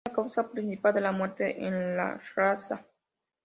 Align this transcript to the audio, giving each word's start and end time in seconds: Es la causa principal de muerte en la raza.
Es 0.03 0.09
la 0.13 0.15
causa 0.15 0.49
principal 0.49 0.95
de 0.95 1.11
muerte 1.11 1.63
en 1.63 1.95
la 1.95 2.19
raza. 2.35 2.83